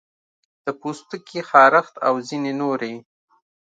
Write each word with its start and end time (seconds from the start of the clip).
د 0.65 0.67
پوستکي 0.79 1.39
خارښت 1.49 1.95
او 2.07 2.15
ځینې 2.27 2.51
نورې 2.61 2.93